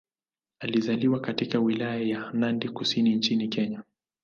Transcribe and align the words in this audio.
Alizaliwa 0.59 1.19
katika 1.19 1.59
Wilaya 1.59 1.99
ya 2.01 2.31
Nandi 2.33 2.69
Kusini 2.69 3.15
nchini 3.15 3.47
Kenya. 3.47 3.83